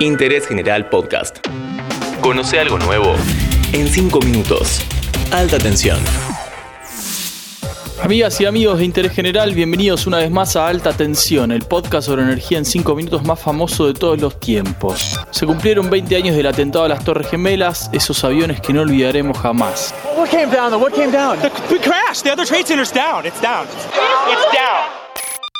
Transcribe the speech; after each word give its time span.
Interés 0.00 0.46
General 0.46 0.90
Podcast. 0.90 1.38
Conoce 2.20 2.60
algo 2.60 2.78
nuevo 2.78 3.14
en 3.72 3.88
5 3.88 4.20
minutos. 4.20 4.82
Alta 5.32 5.56
tensión. 5.56 5.98
Amigas 8.02 8.38
y 8.42 8.44
amigos 8.44 8.78
de 8.78 8.84
Interés 8.84 9.12
General, 9.12 9.54
bienvenidos 9.54 10.06
una 10.06 10.18
vez 10.18 10.30
más 10.30 10.54
a 10.54 10.68
Alta 10.68 10.92
Tensión, 10.92 11.50
el 11.50 11.62
podcast 11.62 12.08
sobre 12.08 12.22
energía 12.22 12.58
en 12.58 12.66
5 12.66 12.94
minutos 12.94 13.24
más 13.24 13.40
famoso 13.40 13.86
de 13.86 13.94
todos 13.94 14.20
los 14.20 14.38
tiempos. 14.38 15.18
Se 15.30 15.46
cumplieron 15.46 15.88
20 15.88 16.14
años 16.14 16.36
del 16.36 16.46
atentado 16.46 16.84
a 16.84 16.88
las 16.88 17.02
Torres 17.02 17.28
Gemelas, 17.28 17.88
esos 17.94 18.22
aviones 18.22 18.60
que 18.60 18.74
no 18.74 18.82
olvidaremos 18.82 19.38
jamás. 19.38 19.94
What 20.14 20.28
came 20.28 20.54
down 20.54 20.70
though? 20.70 20.82
What 20.82 20.92
came 20.92 21.10
down? 21.10 21.38
The, 21.40 21.50
we 21.70 21.80
crashed. 21.80 22.22
The 22.24 22.32
other 22.32 22.44
trade 22.44 22.66
center's 22.66 22.92
down. 22.92 23.24
It's 23.24 23.40
down. 23.40 23.66
It's 23.66 24.54
down. 24.54 24.95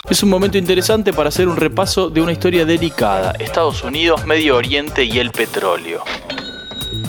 Es 0.09 0.23
un 0.23 0.31
momento 0.31 0.57
interesante 0.57 1.13
para 1.13 1.31
hacer 1.31 1.49
un 1.49 1.57
repaso 1.57 2.11
de 2.11 2.21
una 2.21 2.31
historia 2.31 2.65
delicada, 2.65 3.33
Estados 3.41 3.83
Unidos, 3.83 4.25
Medio 4.25 4.55
Oriente 4.57 5.03
y 5.03 5.19
el 5.19 5.33
petróleo. 5.33 6.05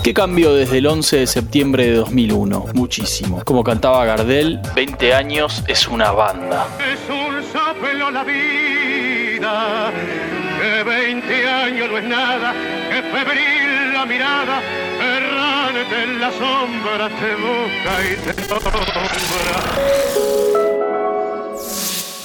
¿Qué 0.03 0.15
cambió 0.15 0.55
desde 0.55 0.79
el 0.79 0.87
11 0.87 1.17
de 1.17 1.27
septiembre 1.27 1.85
de 1.85 1.93
2001? 1.97 2.65
Muchísimo. 2.73 3.43
Como 3.45 3.63
cantaba 3.63 4.03
Gardel, 4.03 4.59
20 4.73 5.13
años 5.13 5.63
es 5.67 5.87
una 5.87 6.11
banda. 6.11 6.65
Es 6.79 6.97
un 7.07 7.43
soplo 7.53 8.09
la 8.09 8.23
vida, 8.23 9.91
que 10.59 10.83
20 10.83 11.49
años 11.49 11.91
no 11.91 11.99
es 11.99 12.03
nada, 12.03 12.55
que 12.89 13.03
febril 13.03 13.93
la 13.93 14.07
mirada, 14.07 14.59
errante 14.99 16.03
en 16.03 16.19
la 16.19 16.31
sombra 16.31 17.09
te 17.09 17.35
busca 17.35 18.03
y 18.03 18.15
te 18.25 18.33
nombra. 18.49 18.71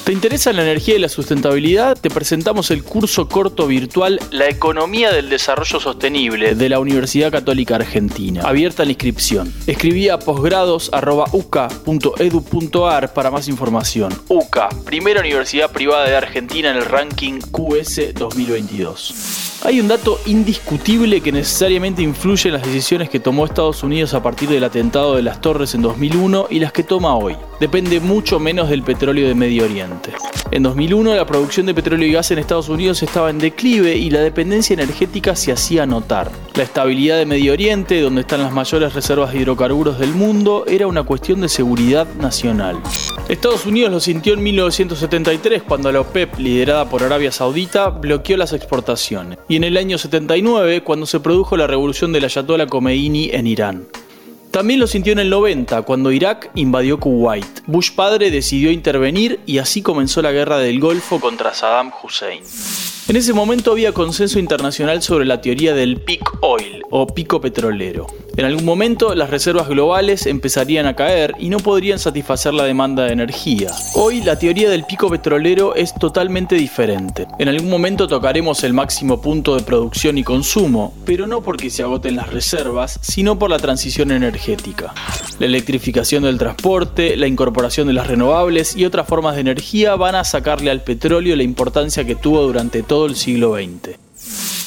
¿Te 0.04 0.12
interesa 0.12 0.52
la 0.52 0.62
energía 0.62 0.96
y 0.96 0.98
la 0.98 1.08
sustentabilidad? 1.08 1.96
Te 1.96 2.10
presentamos 2.10 2.72
el 2.72 2.82
curso 2.82 3.28
corto 3.28 3.68
virtual 3.68 4.18
La 4.32 4.48
economía 4.48 5.12
del 5.12 5.28
desarrollo 5.28 5.78
sostenible 5.78 6.56
de 6.56 6.68
la 6.68 6.80
Universidad 6.80 7.30
Católica 7.30 7.76
Argentina. 7.76 8.42
Abierta 8.44 8.84
la 8.84 8.90
inscripción. 8.90 9.54
Escribí 9.68 10.08
a 10.08 10.18
posgrados.uca.edu.ar 10.18 13.14
para 13.14 13.30
más 13.30 13.46
información. 13.46 14.12
UCA, 14.26 14.70
primera 14.84 15.20
universidad 15.20 15.70
privada 15.70 16.08
de 16.08 16.16
Argentina 16.16 16.72
en 16.72 16.78
el 16.78 16.84
ranking 16.84 17.38
QS 17.38 18.14
2022. 18.14 19.52
Hay 19.64 19.80
un 19.80 19.86
dato 19.86 20.18
indiscutible 20.26 21.20
que 21.20 21.30
necesariamente 21.30 22.02
influye 22.02 22.48
en 22.48 22.54
las 22.54 22.66
decisiones 22.66 23.08
que 23.08 23.20
tomó 23.20 23.44
Estados 23.44 23.84
Unidos 23.84 24.14
a 24.14 24.20
partir 24.20 24.48
del 24.48 24.64
atentado 24.64 25.14
de 25.14 25.22
las 25.22 25.40
Torres 25.40 25.76
en 25.76 25.82
2001 25.82 26.48
y 26.50 26.58
las 26.58 26.72
que 26.72 26.82
toma 26.82 27.14
hoy. 27.14 27.36
Depende 27.62 28.00
mucho 28.00 28.40
menos 28.40 28.70
del 28.70 28.82
petróleo 28.82 29.28
de 29.28 29.36
Medio 29.36 29.62
Oriente. 29.62 30.10
En 30.50 30.64
2001 30.64 31.14
la 31.14 31.24
producción 31.24 31.64
de 31.64 31.72
petróleo 31.72 32.08
y 32.08 32.10
gas 32.10 32.28
en 32.32 32.40
Estados 32.40 32.68
Unidos 32.68 33.04
estaba 33.04 33.30
en 33.30 33.38
declive 33.38 33.94
y 33.94 34.10
la 34.10 34.18
dependencia 34.18 34.74
energética 34.74 35.36
se 35.36 35.52
hacía 35.52 35.86
notar. 35.86 36.32
La 36.56 36.64
estabilidad 36.64 37.18
de 37.18 37.24
Medio 37.24 37.52
Oriente, 37.52 38.00
donde 38.00 38.22
están 38.22 38.42
las 38.42 38.52
mayores 38.52 38.94
reservas 38.94 39.32
de 39.32 39.38
hidrocarburos 39.38 40.00
del 40.00 40.12
mundo, 40.12 40.64
era 40.66 40.88
una 40.88 41.04
cuestión 41.04 41.40
de 41.40 41.48
seguridad 41.48 42.08
nacional. 42.14 42.80
Estados 43.28 43.64
Unidos 43.64 43.92
lo 43.92 44.00
sintió 44.00 44.34
en 44.34 44.42
1973 44.42 45.62
cuando 45.62 45.92
la 45.92 46.00
OPEP, 46.00 46.40
liderada 46.40 46.90
por 46.90 47.04
Arabia 47.04 47.30
Saudita, 47.30 47.90
bloqueó 47.90 48.36
las 48.38 48.52
exportaciones. 48.54 49.38
Y 49.48 49.54
en 49.54 49.62
el 49.62 49.76
año 49.76 49.98
79 49.98 50.82
cuando 50.82 51.06
se 51.06 51.20
produjo 51.20 51.56
la 51.56 51.68
revolución 51.68 52.12
del 52.12 52.24
Ayatollah 52.24 52.66
Khomeini 52.66 53.30
en 53.32 53.46
Irán. 53.46 53.86
También 54.52 54.80
lo 54.80 54.86
sintió 54.86 55.14
en 55.14 55.18
el 55.18 55.30
90, 55.30 55.80
cuando 55.80 56.12
Irak 56.12 56.50
invadió 56.56 57.00
Kuwait. 57.00 57.62
Bush 57.66 57.92
padre 57.92 58.30
decidió 58.30 58.70
intervenir 58.70 59.40
y 59.46 59.56
así 59.56 59.80
comenzó 59.80 60.20
la 60.20 60.30
guerra 60.30 60.58
del 60.58 60.78
Golfo 60.78 61.18
contra 61.20 61.54
Saddam 61.54 61.90
Hussein. 62.02 62.42
En 63.12 63.16
ese 63.16 63.34
momento 63.34 63.72
había 63.72 63.92
consenso 63.92 64.38
internacional 64.38 65.02
sobre 65.02 65.26
la 65.26 65.42
teoría 65.42 65.74
del 65.74 66.00
peak 66.00 66.38
oil 66.40 66.80
o 66.90 67.06
pico 67.06 67.42
petrolero. 67.42 68.06
En 68.38 68.46
algún 68.46 68.64
momento 68.64 69.14
las 69.14 69.28
reservas 69.28 69.68
globales 69.68 70.24
empezarían 70.24 70.86
a 70.86 70.96
caer 70.96 71.34
y 71.38 71.50
no 71.50 71.58
podrían 71.58 71.98
satisfacer 71.98 72.54
la 72.54 72.64
demanda 72.64 73.04
de 73.04 73.12
energía. 73.12 73.70
Hoy 73.96 74.22
la 74.22 74.38
teoría 74.38 74.70
del 74.70 74.86
pico 74.86 75.10
petrolero 75.10 75.74
es 75.74 75.94
totalmente 75.94 76.54
diferente. 76.54 77.26
En 77.38 77.48
algún 77.48 77.68
momento 77.68 78.08
tocaremos 78.08 78.64
el 78.64 78.72
máximo 78.72 79.20
punto 79.20 79.56
de 79.56 79.62
producción 79.62 80.16
y 80.16 80.24
consumo, 80.24 80.94
pero 81.04 81.26
no 81.26 81.42
porque 81.42 81.68
se 81.68 81.82
agoten 81.82 82.16
las 82.16 82.32
reservas, 82.32 82.98
sino 83.02 83.38
por 83.38 83.50
la 83.50 83.58
transición 83.58 84.10
energética. 84.10 84.94
La 85.42 85.46
electrificación 85.46 86.22
del 86.22 86.38
transporte, 86.38 87.16
la 87.16 87.26
incorporación 87.26 87.88
de 87.88 87.92
las 87.92 88.06
renovables 88.06 88.76
y 88.76 88.84
otras 88.84 89.08
formas 89.08 89.34
de 89.34 89.40
energía 89.40 89.96
van 89.96 90.14
a 90.14 90.22
sacarle 90.22 90.70
al 90.70 90.84
petróleo 90.84 91.34
la 91.34 91.42
importancia 91.42 92.04
que 92.04 92.14
tuvo 92.14 92.42
durante 92.42 92.84
todo 92.84 93.06
el 93.06 93.16
siglo 93.16 93.56
XX. 93.56 93.98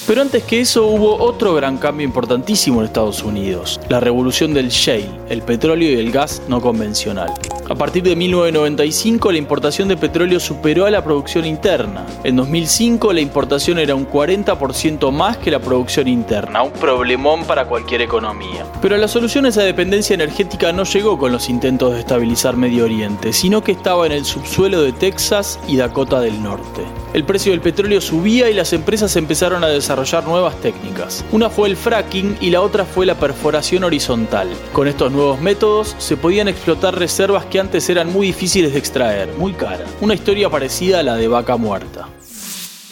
Pero 0.06 0.22
antes 0.22 0.44
que 0.44 0.60
eso 0.60 0.88
hubo 0.88 1.16
otro 1.16 1.54
gran 1.54 1.78
cambio 1.78 2.06
importantísimo 2.06 2.82
en 2.82 2.88
Estados 2.88 3.24
Unidos, 3.24 3.80
la 3.88 4.02
revolución 4.02 4.54
del 4.54 4.68
shale, 4.68 5.10
el 5.30 5.44
petróleo 5.44 5.90
y 5.94 5.96
el 5.96 6.12
gas 6.12 6.42
no 6.50 6.60
convencional. 6.60 7.32
A 7.68 7.74
partir 7.74 8.04
de 8.04 8.16
1995 8.16 9.32
la 9.32 9.40
importación 9.40 9.88
de 9.88 9.98
petróleo 9.98 10.40
superó 10.40 10.86
a 10.86 10.92
la 10.92 11.04
producción 11.04 11.46
interna. 11.46 12.06
En 12.24 12.36
2005 12.36 13.12
la 13.12 13.22
importación 13.22 13.80
era 13.80 13.96
un 13.96 14.08
40% 14.08 15.12
más 15.12 15.38
que 15.38 15.50
la 15.50 15.60
producción 15.60 16.08
interna, 16.08 16.62
un 16.62 16.72
problemón 16.74 17.44
para 17.46 17.66
cualquier 17.66 18.02
economía. 18.02 18.68
Pero 18.84 18.98
la 18.98 19.08
solución 19.08 19.46
a 19.46 19.50
esa 19.50 19.64
dependencia 19.64 20.14
energética 20.14 20.72
no 20.74 20.84
llegó 20.84 21.18
con 21.18 21.32
los 21.32 21.50
intentos 21.50 21.94
de 21.94 22.02
estabilizar 22.02 22.56
Medio 22.56 22.86
Oriente, 22.86 23.34
sino 23.34 23.64
que 23.64 23.72
estaba 23.72 24.06
en 24.06 24.12
el 24.12 24.26
subsuelo 24.26 24.84
de 24.84 24.94
Texas 24.94 25.60
y 25.68 25.78
Dakota 25.78 26.20
del 26.20 26.44
Norte. 26.44 26.84
El 27.16 27.24
precio 27.24 27.52
del 27.52 27.62
petróleo 27.62 28.00
subía 28.00 28.50
y 28.50 28.54
las 28.54 28.74
empresas 28.74 29.16
empezaron 29.16 29.64
a 29.64 29.68
desarrollar 29.68 30.28
nuevas 30.28 30.60
técnicas. 30.62 31.26
Una 31.32 31.50
fue 31.50 31.70
el 31.70 31.78
fracking 31.78 32.38
y 32.42 32.50
la 32.52 32.62
otra 32.62 32.86
fue 32.86 33.06
la 33.06 33.16
perforación 33.16 33.86
horizontal. 33.86 34.50
Con 34.74 34.88
estos 34.88 35.12
nuevos 35.12 35.40
métodos 35.40 35.96
se 35.98 36.18
podían 36.18 36.48
explotar 36.48 37.00
reservas 37.00 37.46
que 37.46 37.55
antes 37.58 37.90
eran 37.90 38.12
muy 38.12 38.28
difíciles 38.28 38.74
de 38.74 38.80
extraer, 38.80 39.30
muy 39.38 39.54
caras. 39.54 39.90
Una 40.02 40.14
historia 40.14 40.50
parecida 40.50 41.00
a 41.00 41.04
la 41.04 41.16
de 41.16 41.28
vaca 41.28 41.58
muerta. 41.58 42.08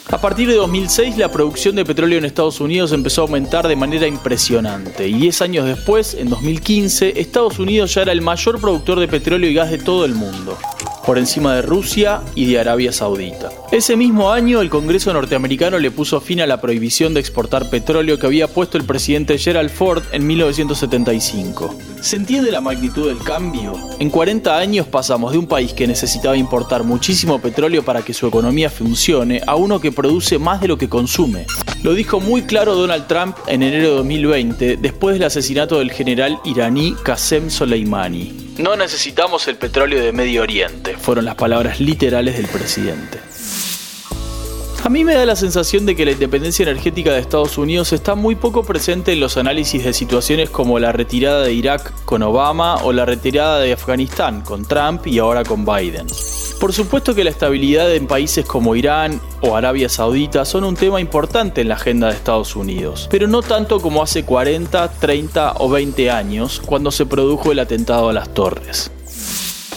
A 0.09 0.17
partir 0.19 0.47
de 0.49 0.55
2006 0.55 1.17
la 1.17 1.31
producción 1.31 1.75
de 1.75 1.85
petróleo 1.85 2.17
en 2.17 2.25
Estados 2.25 2.59
Unidos 2.59 2.91
empezó 2.91 3.21
a 3.21 3.25
aumentar 3.25 3.67
de 3.67 3.75
manera 3.75 4.05
impresionante 4.05 5.07
y 5.07 5.13
10 5.13 5.41
años 5.41 5.65
después, 5.65 6.13
en 6.13 6.29
2015, 6.29 7.19
Estados 7.19 7.57
Unidos 7.57 7.93
ya 7.93 8.01
era 8.01 8.11
el 8.11 8.21
mayor 8.21 8.59
productor 8.59 8.99
de 8.99 9.07
petróleo 9.07 9.49
y 9.49 9.53
gas 9.53 9.71
de 9.71 9.77
todo 9.77 10.05
el 10.05 10.13
mundo 10.13 10.57
por 11.05 11.17
encima 11.17 11.55
de 11.55 11.61
Rusia 11.61 12.21
y 12.35 12.45
de 12.45 12.59
Arabia 12.59 12.91
Saudita. 12.91 13.51
Ese 13.71 13.95
mismo 13.95 14.31
año 14.31 14.61
el 14.61 14.69
Congreso 14.69 15.13
norteamericano 15.13 15.79
le 15.79 15.91
puso 15.91 16.21
fin 16.21 16.41
a 16.41 16.47
la 16.47 16.61
prohibición 16.61 17.13
de 17.13 17.19
exportar 17.19 17.69
petróleo 17.69 18.19
que 18.19 18.25
había 18.25 18.47
puesto 18.47 18.77
el 18.77 18.85
presidente 18.85 19.37
Gerald 19.37 19.69
Ford 19.69 20.03
en 20.11 20.25
1975. 20.25 21.75
¿Se 22.01 22.15
entiende 22.15 22.51
la 22.51 22.61
magnitud 22.61 23.07
del 23.07 23.19
cambio? 23.19 23.73
En 23.99 24.09
40 24.09 24.57
años 24.57 24.87
pasamos 24.87 25.31
de 25.31 25.37
un 25.37 25.47
país 25.47 25.73
que 25.73 25.87
necesitaba 25.87 26.37
importar 26.37 26.83
muchísimo 26.83 27.39
petróleo 27.39 27.83
para 27.83 28.01
que 28.01 28.13
su 28.13 28.27
economía 28.27 28.69
funcione 28.69 29.41
a 29.47 29.55
uno 29.55 29.79
que 29.79 29.91
produce 29.91 30.37
más 30.39 30.61
de 30.61 30.67
lo 30.67 30.77
que 30.77 30.89
consume. 30.89 31.45
Lo 31.81 31.93
dijo 31.93 32.19
muy 32.19 32.43
claro 32.43 32.75
Donald 32.75 33.07
Trump 33.07 33.37
en 33.47 33.63
enero 33.63 33.89
de 33.89 33.95
2020 33.95 34.77
después 34.77 35.15
del 35.15 35.23
asesinato 35.23 35.79
del 35.79 35.91
general 35.91 36.39
iraní 36.45 36.95
Qasem 37.03 37.49
Soleimani. 37.49 38.42
No 38.57 38.75
necesitamos 38.75 39.47
el 39.47 39.55
petróleo 39.55 39.99
de 40.03 40.11
Medio 40.11 40.43
Oriente, 40.43 40.95
fueron 40.95 41.25
las 41.25 41.35
palabras 41.35 41.79
literales 41.79 42.37
del 42.37 42.45
presidente. 42.47 43.19
A 44.85 44.89
mí 44.89 45.05
me 45.05 45.13
da 45.13 45.25
la 45.25 45.37
sensación 45.37 45.85
de 45.85 45.95
que 45.95 46.03
la 46.03 46.11
independencia 46.11 46.63
energética 46.63 47.13
de 47.13 47.19
Estados 47.19 47.57
Unidos 47.57 47.93
está 47.93 48.15
muy 48.15 48.35
poco 48.35 48.63
presente 48.63 49.13
en 49.13 49.21
los 49.21 49.37
análisis 49.37 49.81
de 49.81 49.93
situaciones 49.93 50.49
como 50.49 50.77
la 50.77 50.91
retirada 50.91 51.41
de 51.43 51.53
Irak 51.53 51.93
con 52.03 52.21
Obama 52.21 52.75
o 52.83 52.91
la 52.91 53.05
retirada 53.05 53.59
de 53.59 53.71
Afganistán 53.71 54.41
con 54.41 54.65
Trump 54.65 55.07
y 55.07 55.19
ahora 55.19 55.45
con 55.45 55.65
Biden. 55.65 56.07
Por 56.59 56.73
supuesto 56.73 57.15
que 57.15 57.23
la 57.23 57.29
estabilidad 57.29 57.95
en 57.95 58.07
países 58.07 58.45
como 58.45 58.75
Irán 58.75 59.21
o 59.39 59.55
Arabia 59.55 59.87
Saudita 59.87 60.43
son 60.43 60.65
un 60.65 60.75
tema 60.75 60.99
importante 60.99 61.61
en 61.61 61.69
la 61.69 61.75
agenda 61.75 62.09
de 62.09 62.15
Estados 62.15 62.53
Unidos, 62.57 63.07
pero 63.09 63.29
no 63.29 63.41
tanto 63.41 63.79
como 63.79 64.03
hace 64.03 64.25
40, 64.25 64.99
30 64.99 65.53
o 65.59 65.69
20 65.69 66.11
años 66.11 66.61
cuando 66.65 66.91
se 66.91 67.05
produjo 67.05 67.53
el 67.53 67.59
atentado 67.59 68.09
a 68.09 68.13
las 68.13 68.33
torres. 68.33 68.91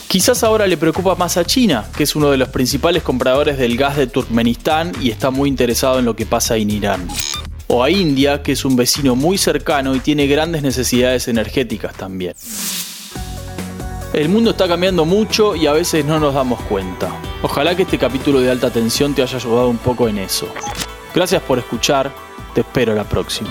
Quizás 0.08 0.44
ahora 0.44 0.66
le 0.68 0.76
preocupa 0.76 1.16
más 1.16 1.36
a 1.36 1.44
China, 1.44 1.84
que 1.96 2.04
es 2.04 2.14
uno 2.14 2.30
de 2.30 2.36
los 2.36 2.48
principales 2.48 3.02
compradores 3.02 3.58
del 3.58 3.76
gas 3.76 3.96
de 3.96 4.06
Turkmenistán 4.06 4.92
y 5.00 5.10
está 5.10 5.30
muy 5.30 5.48
interesado 5.48 5.98
en 5.98 6.04
lo 6.04 6.14
que 6.14 6.26
pasa 6.26 6.56
en 6.56 6.70
Irán. 6.70 7.08
O 7.66 7.82
a 7.82 7.90
India, 7.90 8.42
que 8.42 8.52
es 8.52 8.64
un 8.64 8.76
vecino 8.76 9.16
muy 9.16 9.36
cercano 9.36 9.96
y 9.96 10.00
tiene 10.00 10.28
grandes 10.28 10.62
necesidades 10.62 11.26
energéticas 11.26 11.94
también. 11.96 12.34
El 14.12 14.28
mundo 14.28 14.52
está 14.52 14.68
cambiando 14.68 15.04
mucho 15.04 15.56
y 15.56 15.66
a 15.66 15.72
veces 15.72 16.04
no 16.04 16.20
nos 16.20 16.34
damos 16.34 16.60
cuenta. 16.62 17.10
Ojalá 17.42 17.74
que 17.74 17.82
este 17.82 17.98
capítulo 17.98 18.40
de 18.40 18.50
alta 18.50 18.70
tensión 18.70 19.12
te 19.12 19.22
haya 19.22 19.36
ayudado 19.36 19.68
un 19.68 19.78
poco 19.78 20.08
en 20.08 20.18
eso. 20.18 20.48
Gracias 21.12 21.42
por 21.42 21.58
escuchar, 21.58 22.14
te 22.54 22.60
espero 22.60 22.94
la 22.94 23.04
próxima. 23.04 23.50